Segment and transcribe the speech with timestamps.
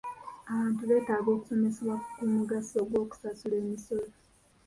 [0.51, 4.05] Abantu beetaaga okusomesebwa ku mugaso gw'okusasula emisolo.